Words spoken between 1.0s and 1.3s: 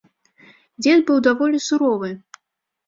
быў